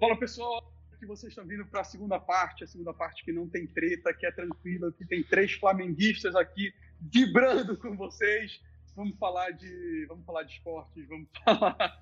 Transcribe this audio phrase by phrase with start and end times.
[0.00, 3.46] Fala pessoal, que vocês estão vindo para a segunda parte, a segunda parte que não
[3.46, 8.62] tem treta, que é tranquila, que tem três flamenguistas aqui vibrando com vocês.
[8.96, 12.00] Vamos falar de, vamos falar de esportes, vamos falar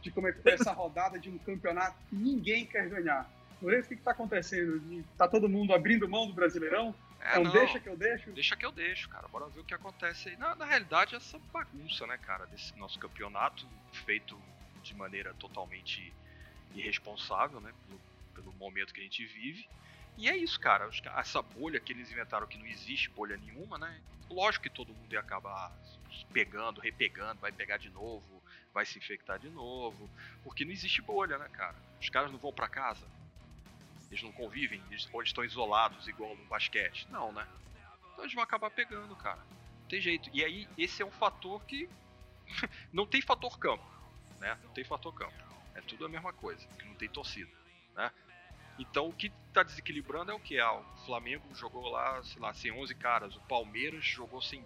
[0.00, 3.30] de como é que foi essa rodada de um campeonato que ninguém quer ganhar.
[3.60, 4.82] Lourenço, o que está acontecendo?
[5.12, 6.94] Está todo mundo abrindo mão do Brasileirão?
[7.20, 7.52] É, então não.
[7.52, 8.32] deixa que eu deixo?
[8.32, 9.28] Deixa que eu deixo, cara.
[9.28, 10.36] Bora ver o que acontece aí.
[10.38, 14.34] Na, na realidade, essa bagunça, né, cara, desse nosso campeonato, feito
[14.82, 16.10] de maneira totalmente
[16.74, 18.00] irresponsável, né, pelo,
[18.34, 19.68] pelo momento que a gente vive.
[20.16, 20.88] E é isso, cara.
[21.16, 24.00] Essa bolha que eles inventaram que não existe bolha nenhuma, né?
[24.30, 25.72] Lógico que todo mundo ia acabar
[26.32, 28.42] pegando, repegando, vai pegar de novo,
[28.72, 30.08] vai se infectar de novo,
[30.42, 31.76] porque não existe bolha, né, cara?
[32.00, 33.06] Os caras não vão pra casa,
[34.10, 37.06] eles não convivem, eles estão isolados igual no basquete.
[37.10, 37.46] Não, né?
[38.12, 39.40] Então eles vão acabar pegando, cara.
[39.80, 40.30] Não tem jeito.
[40.32, 41.88] E aí, esse é um fator que
[42.92, 43.84] não tem fator campo,
[44.38, 44.56] né?
[44.62, 45.34] Não tem fator campo.
[45.74, 47.50] É tudo a mesma coisa, que não tem torcida,
[47.94, 48.10] né?
[48.78, 50.58] Então o que tá desequilibrando é o que?
[50.58, 54.64] Ah, o Flamengo jogou lá, sei lá, sem 11 caras, o Palmeiras jogou sem,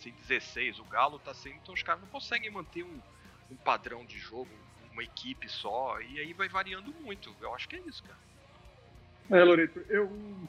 [0.00, 1.54] sem 16, o Galo tá sem.
[1.56, 3.02] Então os caras não conseguem manter um,
[3.50, 4.50] um padrão de jogo,
[4.92, 7.34] uma equipe só, e aí vai variando muito.
[7.40, 8.18] Eu acho que é isso, cara.
[9.30, 10.48] É, Loreto, eu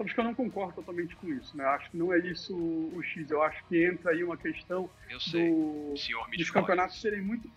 [0.00, 1.64] acho que eu não concordo totalmente com isso, né?
[1.64, 3.30] Acho que não é isso o X.
[3.30, 5.50] Eu acho que entra aí uma questão Eu sei.
[5.50, 5.94] do,
[6.36, 7.48] dos campeonatos serem muito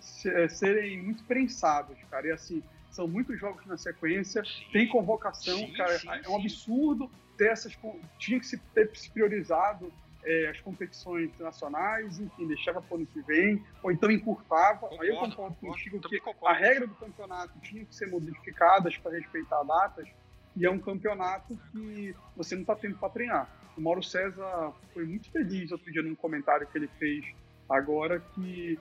[0.00, 2.26] se- serem muito prensados, cara.
[2.28, 4.72] E assim, são muitos jogos na sequência, Sim.
[4.72, 5.98] tem convocação, Sim, cara.
[5.98, 7.76] sim, é um absurdo ter essas.
[8.18, 9.92] Tinha que se ter se priorizado
[10.24, 14.88] é, as competições internacionais, enfim, deixava para o ano que vem, ou então encurtava.
[15.00, 16.56] Aí eu Concordo, concordo concordo, contigo que concordo.
[16.56, 20.08] a regra do campeonato tinha que ser modificadas para respeitar datas,
[20.56, 23.50] e é um campeonato que você não está tendo para treinar.
[23.76, 27.24] O Mauro César foi muito feliz outro dia num comentário que ele fez
[27.68, 28.78] agora que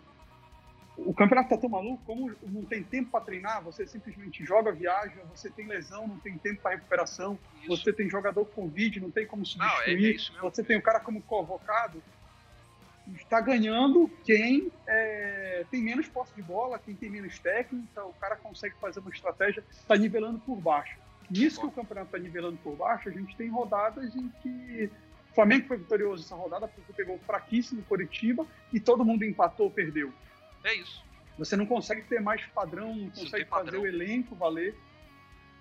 [0.97, 5.21] o campeonato tá tão maluco, como não tem tempo para treinar, você simplesmente joga, viaja,
[5.29, 7.67] você tem lesão, não tem tempo para recuperação, Isso.
[7.67, 10.81] você tem jogador com Covid, não tem como Não, é- substituir, é você tem o
[10.81, 12.01] cara como convocado,
[13.13, 18.37] está ganhando quem é, tem menos posse de bola, quem tem menos técnica, o cara
[18.37, 21.04] consegue fazer uma estratégia, está nivelando por baixo.
[21.29, 24.89] Nisso que o campeonato está nivelando por baixo, a gente tem rodadas em que
[25.31, 29.71] o Flamengo foi vitorioso essa rodada porque pegou fraquíssimo Curitiba e todo mundo empatou ou
[29.71, 30.13] perdeu.
[30.63, 31.03] É isso.
[31.37, 33.65] Você não consegue ter mais padrão, não não consegue padrão.
[33.65, 34.75] fazer o elenco valer.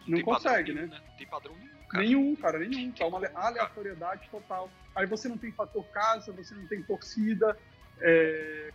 [0.06, 1.02] Não padrão consegue, nenhum, né?
[1.08, 2.04] Não tem padrão nenhum, cara.
[2.04, 2.92] Nenhum, cara, nenhum.
[2.92, 4.70] Tá uma aleatoriedade total.
[4.94, 7.58] Aí você não tem fator casa, você não tem torcida.
[8.00, 8.70] É...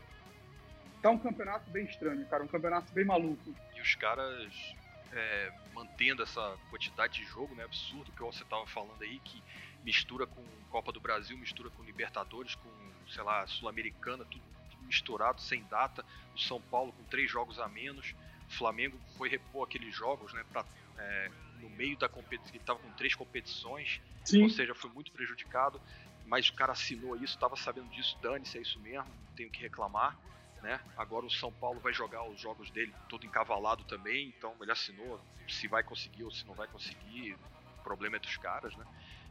[1.02, 2.44] Tá um campeonato bem estranho, cara.
[2.44, 3.56] Um campeonato bem maluco.
[3.76, 4.76] E os caras
[5.12, 7.64] é, mantendo essa quantidade de jogo, né?
[7.64, 9.44] Absurdo que você tava falando aí, que
[9.84, 12.72] mistura com Copa do Brasil, mistura com Libertadores, com,
[13.08, 14.44] sei lá, Sul-Americana, tudo,
[14.82, 16.06] misturado, sem data.
[16.34, 18.16] O São Paulo com três jogos a menos.
[18.48, 20.44] O Flamengo foi repor aqueles jogos, né?
[20.52, 20.66] Pra,
[20.98, 24.44] é, no meio da competição, ele tava com três competições, Sim.
[24.44, 25.80] ou seja, foi muito prejudicado.
[26.26, 29.62] Mas o cara assinou isso, estava sabendo disso, dane-se, é isso mesmo, não tenho que
[29.62, 30.18] reclamar.
[30.62, 30.80] Né?
[30.98, 35.22] Agora o São Paulo vai jogar os jogos dele todo encavalado também, então ele assinou.
[35.48, 38.86] Se vai conseguir ou se não vai conseguir, o problema é dos caras, né?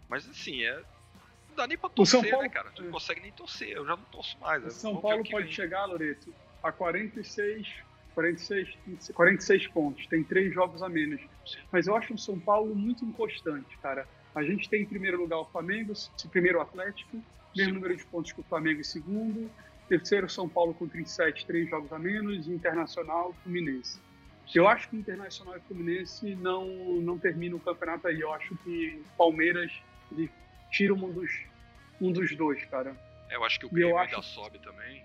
[0.08, 0.84] Mas assim, é.
[1.48, 2.70] Não dá nem pra torcer, Paulo- né, cara?
[2.72, 2.92] Tu não é.
[2.92, 4.62] consegue nem torcer, eu já não torço mais.
[4.62, 5.54] O eu São Paulo pode vem.
[5.54, 7.66] chegar, Loreto, a 46,
[8.14, 8.68] 46,
[9.14, 10.06] 46 pontos.
[10.08, 11.20] Tem três jogos a menos.
[11.70, 14.08] Mas eu acho o São Paulo muito inconstante, cara.
[14.34, 15.92] A gente tem em primeiro lugar o Flamengo,
[16.30, 17.24] primeiro o Atlético,
[17.56, 19.52] mesmo número de pontos que o Flamengo em segundo.
[19.88, 22.46] Terceiro, São Paulo com 37, três jogos a menos.
[22.48, 24.00] Internacional, Fluminense.
[24.54, 26.66] Eu acho que Internacional e Fluminense não,
[27.00, 28.20] não terminam o campeonato aí.
[28.20, 29.72] Eu acho que Palmeiras
[30.12, 30.30] ele
[30.70, 31.30] tira um dos,
[32.00, 32.96] um dos dois, cara.
[33.30, 35.04] É, eu acho que o Grêmio ainda acho- sobe também.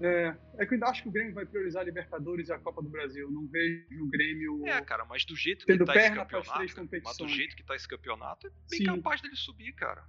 [0.00, 2.58] É, é que eu ainda acho que o Grêmio vai priorizar a Libertadores e a
[2.58, 3.30] Copa do Brasil.
[3.30, 4.66] Não vejo o Grêmio.
[4.66, 6.60] É, cara, mas do jeito que tá esse campeonato,
[7.04, 8.84] mas do jeito que tá esse campeonato, é bem Sim.
[8.86, 10.04] capaz dele subir, cara.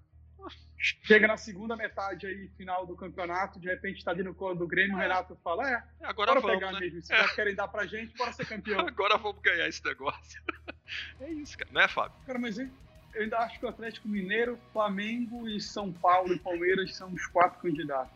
[0.77, 4.67] Chega na segunda metade aí, final do campeonato, de repente tá ali no colo do
[4.67, 5.03] Grêmio, o É.
[5.03, 6.79] Renato fala: É, É, Agora bora vamos, pegar né?
[6.79, 7.01] mesmo.
[7.01, 8.79] Se já querem dar pra gente, bora ser campeão.
[8.87, 10.41] Agora vamos ganhar esse negócio.
[11.21, 11.71] é isso, cara.
[11.71, 12.17] Né, Fábio?
[12.25, 12.69] Cara, mas eu
[13.13, 17.25] eu ainda acho que o Atlético Mineiro, Flamengo e São Paulo e Palmeiras são os
[17.27, 18.11] quatro candidatos.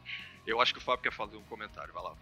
[0.45, 2.13] Eu acho que o Fábio quer fazer um comentário, vai lá.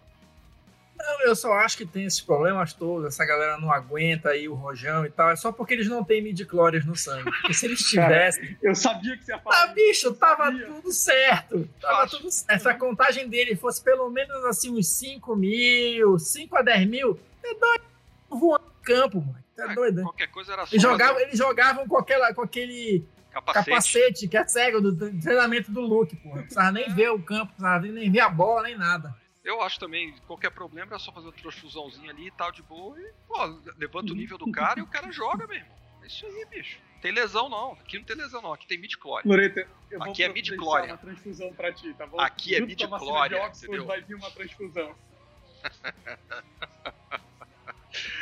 [0.97, 4.53] Não, eu só acho que tem esses problemas todos, essa galera não aguenta aí o
[4.55, 7.23] rojão e tal, é só porque eles não têm midi-chlorians no sangue.
[7.31, 9.65] Porque se eles tivessem, Eu sabia que você ia ah, falar.
[9.65, 9.73] isso.
[9.75, 10.65] bicho, tava Sabia.
[10.65, 11.69] tudo certo.
[11.79, 12.17] Tava Fácil.
[12.19, 12.61] tudo certo.
[12.61, 17.19] Se a contagem dele fosse pelo menos assim uns 5 mil, 5 a 10 mil,
[17.43, 17.83] é doido
[18.29, 19.43] voando no campo, mano.
[19.57, 20.03] É É, doido, né?
[20.03, 23.65] Qualquer coisa era só Eles jogavam, eles jogavam com, aquela, com aquele capacete.
[23.69, 26.35] capacete que é cego do treinamento do Luke, porra.
[26.35, 29.15] Não precisava nem ver o campo, não precisava nem ver a bola, nem nada.
[29.47, 32.99] Eu acho também, qualquer problema é só fazer uma transfusãozinha ali e tal, de boa,
[32.99, 33.45] e, pô,
[33.77, 35.77] levanta o nível do cara e o cara joga, meu irmão.
[36.03, 36.77] É isso aí, bicho.
[37.01, 39.25] Tem lesão não, aqui não tem lesão não, aqui tem midi-chlória.
[39.25, 39.59] Loreto,
[39.89, 40.91] eu vou Aqui é providenciar midi-chlória.
[40.91, 42.19] uma transfusão pra ti, tá bom?
[42.19, 43.85] Aqui é Junto com a vacina midi-chlória, de Oxford entendeu?
[43.85, 44.95] vai vir uma transfusão.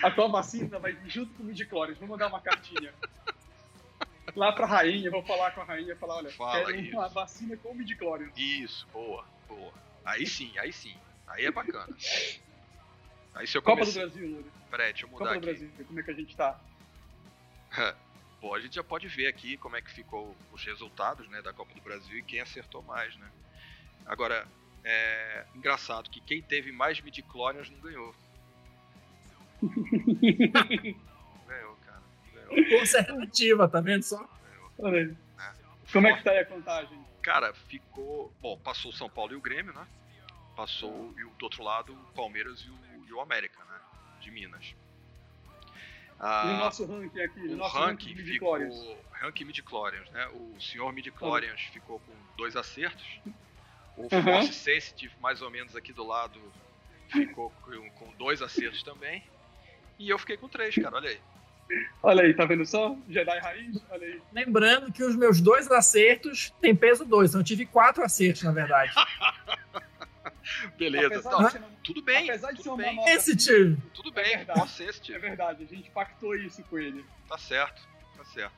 [0.04, 1.98] a tua vacina vai vir junto com o midi-chlórias.
[1.98, 2.94] Vou mandar uma cartinha.
[4.36, 7.16] Lá pra rainha, vou falar com a rainha, falar, olha, Fala quero uma isso.
[7.16, 8.32] vacina com midi-chlórias.
[8.38, 9.74] Isso, boa, boa.
[10.04, 10.96] Aí sim, aí sim.
[11.28, 11.96] Aí é bacana.
[13.34, 14.02] Aí se eu Copa do comecei...
[14.06, 14.52] Brasil, Loreto.
[14.70, 15.60] Peraí, deixa eu mudar Copa do aqui.
[15.60, 16.60] Brasil, como é que a gente tá?
[18.42, 21.52] Bom, a gente já pode ver aqui como é que ficou os resultados né, da
[21.52, 23.30] Copa do Brasil e quem acertou mais, né?
[24.06, 24.48] Agora,
[24.84, 28.16] é engraçado que quem teve mais midichlorians não ganhou.
[29.62, 29.70] Não
[31.48, 32.04] ganhou, cara.
[32.34, 32.80] Não ganhou.
[32.80, 34.30] Conservativa, tá vendo só?
[34.78, 35.18] Olha aí.
[35.92, 37.06] Como é que tá aí a contagem?
[37.22, 38.32] Cara, ficou.
[38.42, 39.88] Bom, passou o São Paulo e o Grêmio, né?
[40.56, 43.80] Passou e do outro lado o Palmeiras e o, e o América, né?
[44.22, 44.66] De Minas.
[44.66, 47.40] E o Ah, nosso ranking aqui?
[47.42, 48.58] o nosso ranking de ficou.
[49.12, 50.28] Ranking midichlorians, né?
[50.34, 53.06] O senhor midichlorians ficou com dois acertos.
[53.98, 54.24] O Uhum.
[54.24, 56.40] Force Sensitive, mais ou menos aqui do lado,
[57.10, 59.24] ficou com, com dois acertos também.
[59.98, 61.20] E eu fiquei com três, cara, olha aí.
[62.04, 62.96] Olha aí, tá vendo só?
[63.10, 63.82] Jedi Raiz?
[63.90, 64.22] Olha aí.
[64.32, 67.32] Lembrando que os meus dois acertos têm peso dois.
[67.32, 68.94] Então eu tive quatro acertos, na verdade.
[70.78, 73.78] Beleza, Apesar de ser uma- tudo bem, apesar de ser tudo uma bem, nota- Sensitive.
[73.94, 74.60] tudo É bem, verdade.
[74.60, 75.20] Force É Sensitive.
[75.20, 77.06] verdade, a gente pactou isso com ele.
[77.28, 77.82] Tá certo,
[78.18, 78.54] tá certo.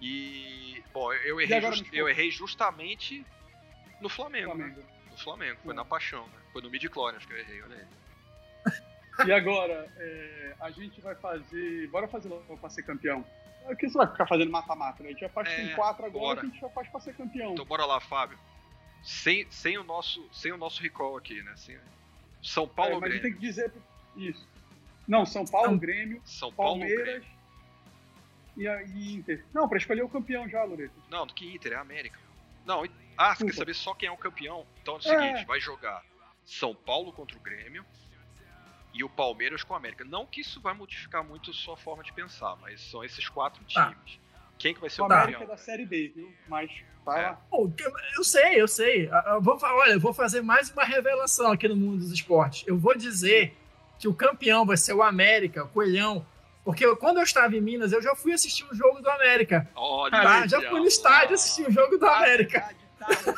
[0.00, 3.24] E, bom, eu errei, agora just- eu errei justamente
[4.00, 4.64] no Flamengo, né?
[4.66, 4.82] Flamengo.
[5.10, 6.38] No Flamengo, foi na paixão, né?
[6.52, 7.86] Foi no midichlorians que eu errei, olha aí.
[9.26, 11.88] E agora, é, a gente vai fazer.
[11.88, 13.24] Bora fazer logo pra ser campeão.
[13.64, 15.08] O que você vai ficar fazendo mata-mata, né?
[15.08, 16.40] A gente já faz É, com quatro agora, bora.
[16.42, 17.52] a gente já faz pra ser campeão.
[17.52, 18.38] Então bora lá, Fábio.
[19.06, 21.54] Sem, sem, o, nosso, sem o nosso recall aqui, né?
[21.56, 21.78] Sem-
[22.42, 23.22] São Paulo É, mas a gente Grêmio?
[23.22, 23.72] tem que dizer.
[24.16, 24.48] Isso.
[25.06, 25.78] Não, São Paulo, Não.
[25.78, 27.26] Grêmio, São Paulo Palmeiras Grêmio?
[28.56, 29.44] e, a- e Inter.
[29.54, 30.94] Não, pra escolher o campeão já, Loreto.
[31.08, 32.18] Não, do que Inter, é América.
[32.64, 32.82] Não,
[33.16, 34.66] ah, você quer saber só quem é o campeão?
[34.82, 35.02] Então é o É.
[35.28, 36.04] seguinte, vai jogar
[36.44, 37.86] São Paulo contra o Grêmio
[38.92, 40.04] e o Palmeiras com o América.
[40.04, 43.62] Não que isso vai modificar muito a sua forma de pensar, mas são esses quatro
[43.72, 43.90] Tá.
[43.92, 44.18] times.
[44.58, 45.52] Quem que vai ser O o América campeão?
[45.52, 46.32] é da Série B, viu?
[46.48, 46.70] Mas,
[47.04, 47.26] vai É.
[47.28, 47.32] lá.
[47.50, 47.70] Pô,
[48.16, 49.08] eu sei, eu sei.
[49.26, 52.64] Eu vou, olha, eu vou fazer mais uma revelação aqui no mundo dos esportes.
[52.66, 53.54] Eu vou dizer
[53.98, 56.24] que o campeão vai ser o América, o Coelhão.
[56.64, 59.68] Porque eu- quando eu estava em Minas, eu já fui assistir um jogo do América.
[59.76, 60.46] Olha, Tá?
[60.48, 62.68] Já fui no estádio assistir um jogo do América.
[62.98, 63.06] Tá.
[63.08, 63.32] Tava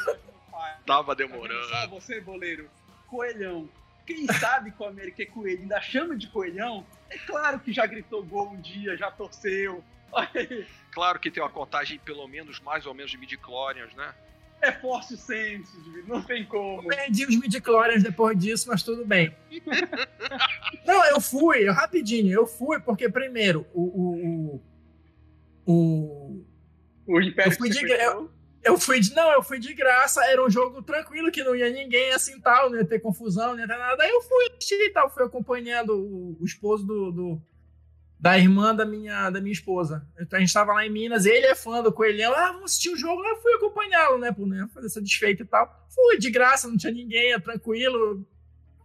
[0.86, 1.90] Tá vendo só demorando.
[1.90, 2.68] você, boleiro?
[3.06, 3.68] Coelhão.
[4.06, 6.86] Quem sabe que o América é coelho, ainda chama de coelhão?
[7.10, 9.82] É claro que já gritou gol um dia, já torceu.
[10.90, 14.12] Claro que tem uma contagem pelo menos mais ou menos de midichlorians, né?
[14.60, 16.88] É force sensitive, não tem como.
[16.88, 19.32] Perdi os midichlorians depois disso, mas tudo bem.
[20.84, 23.82] Não, eu fui, eu- rapidinho, eu fui, porque primeiro, o.
[23.82, 24.60] o,
[25.66, 26.44] o, o-
[27.06, 27.86] O Império Eu fui de-.
[28.68, 29.14] Eu fui de.
[29.14, 32.70] Não, eu fui de graça, era um jogo tranquilo, que não ia ninguém assim tal,
[32.70, 34.02] não ia ter confusão, não ia ter nada.
[34.02, 37.42] Aí eu fui e tal, fui acompanhando o, o esposo do, do-
[38.20, 40.04] da irmã da minha, da minha esposa.
[40.18, 42.90] Então a gente tava lá em Minas, ele é fã do Coelhão, ah, vamos assistir
[42.90, 45.86] o jogo, eu fui acompanhá-lo, né, por né, fazer essa desfeita e tal.
[45.88, 48.26] Fui de graça, não tinha ninguém, é tranquilo.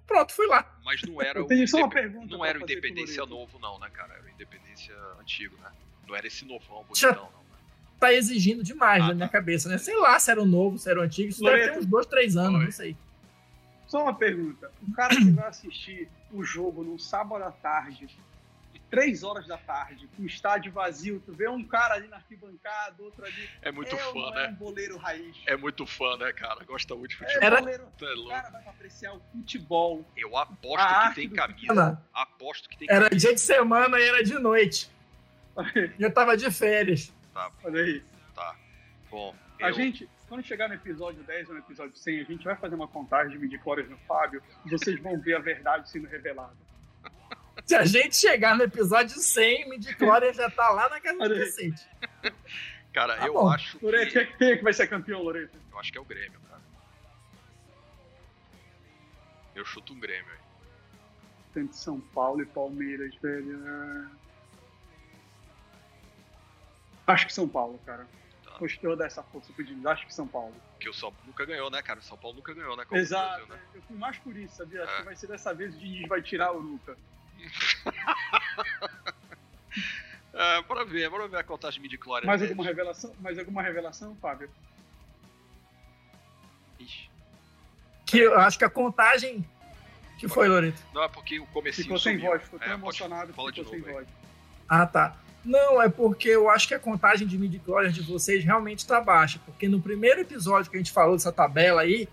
[0.05, 0.77] Pronto, fui lá.
[0.85, 3.79] Mas não era o tenho só uma Indep- pergunta Não era o Independência novo, não,
[3.79, 4.13] né, cara?
[4.13, 5.71] Era o Independência antigo, né?
[6.07, 7.42] Não era esse novão Já- bonitão, não.
[8.03, 9.31] Tá exigindo demais Ah, na minha tá.
[9.31, 9.77] cabeça, né?
[9.77, 11.29] Sei lá se era o novo, se era o antigo.
[11.29, 11.79] Isso deve ter Loreto.
[11.79, 12.65] uns dois, três anos, Oi.
[12.65, 12.97] não sei.
[13.87, 14.69] Só uma pergunta.
[14.85, 18.07] O cara que vai assistir o jogo num sábado à tarde,
[18.89, 22.95] três horas da tarde, com o estádio vazio, tu vê um cara ali na arquibancada,
[23.01, 23.49] outro ali.
[23.61, 24.45] É muito é, fã, né?
[24.45, 25.35] É um boleiro raiz.
[25.47, 26.63] É muito fã, né, cara?
[26.65, 27.43] Gosta muito de É futebol.
[27.47, 27.83] Era- boleiro.
[28.01, 28.29] É O louco.
[28.31, 30.05] cara vai pra apreciar o futebol.
[30.17, 32.01] Eu aposto que tem camisa.
[32.13, 33.27] Aposto que tem Era camisa.
[33.27, 34.89] dia de semana e era de noite.
[35.97, 37.13] Eu tava de férias.
[37.63, 38.03] Olha aí.
[38.35, 38.55] Tá.
[39.09, 42.43] Bom, A eu- gente, quando chegar no episódio 10 ou no episódio 100, a gente
[42.43, 46.07] vai fazer uma contagem de midichlorians no Fábio e vocês vão ver a verdade sendo
[46.07, 46.55] revelada.
[47.65, 51.87] Se a gente chegar no episódio 100, Midichlorian já tá lá na casa do cacete.
[52.91, 53.47] cara, Tá eu bom.
[53.49, 53.85] acho que.
[53.85, 55.57] Loreto, quem quem é que vai ser campeão, Loreto?
[55.71, 56.61] Eu acho que é o Grêmio, cara.
[59.55, 60.39] Eu chuto um Grêmio aí.
[61.53, 64.09] Tanto São Paulo e Palmeiras, velho.
[67.07, 68.07] Acho que São Paulo, cara.
[68.45, 68.57] Tá.
[68.59, 69.85] Gostei eu dar essa força pro Diniz.
[69.85, 70.53] Acho que São Paulo.
[70.73, 71.99] Porque o São Paulo nunca ganhou, né, cara?
[71.99, 72.83] O São Paulo nunca ganhou, né?
[72.85, 73.45] Copa Exato.
[73.45, 73.61] Brasil, né?
[73.75, 74.83] Eu fui mais por isso, sabia?
[74.83, 74.97] Acho É.
[74.97, 76.97] que vai ser dessa vez o Diniz vai tirar o Luca.
[80.35, 82.25] É, bora ver, bora ver a contagem de midichlorians.
[82.25, 83.13] Mais alguma revelação?
[83.19, 84.49] Mais alguma revelação, Fábio?
[86.79, 87.07] Ixi.
[88.05, 89.47] Que eu acho que a contagem
[90.17, 90.81] que foi, Loreto?
[90.91, 92.31] Não, é porque o comecinho Ficou sem sumiu.
[92.31, 94.07] voz, ficou tão É, pode- emocionado fala que ficou de sem novo voz.
[94.67, 95.15] Ah, tá.
[95.45, 99.39] Não, é porque eu acho que a contagem de midi de vocês realmente está baixa.
[99.45, 102.07] Porque no primeiro episódio que a gente falou dessa tabela aí,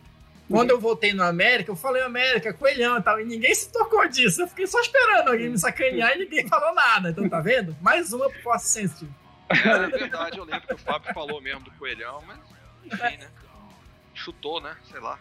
[0.48, 4.06] quando eu voltei no América, eu falei América, coelhão e tal, e ninguém se tocou
[4.08, 4.42] disso.
[4.42, 7.10] Eu fiquei só esperando alguém me sacanear e ninguém falou nada.
[7.10, 7.76] Então, tá vendo?
[7.80, 9.12] Mais uma pro Force Sensitive.
[9.48, 12.38] É, é verdade, eu lembro que o Fábio falou mesmo do coelhão, mas
[12.84, 13.28] enfim, né?
[14.12, 14.76] Chutou, né?
[14.90, 15.20] Sei lá.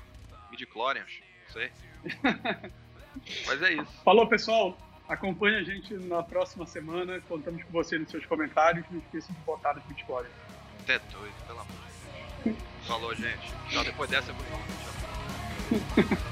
[0.49, 1.11] Midichlorians,
[1.45, 1.71] não sei.
[3.45, 3.91] Mas é isso.
[4.03, 4.77] Falou, pessoal.
[5.09, 7.19] Acompanhe a gente na próxima semana.
[7.27, 8.85] Contamos com você nos seus comentários.
[8.91, 10.27] Não esqueça de botar no Bitcoin.
[10.83, 11.75] Até doido, pelo amor
[12.43, 12.57] de Deus.
[12.83, 13.51] Falou, gente.
[13.69, 16.15] Tchau, depois dessa eu vou falar.
[16.15, 16.19] Tchau.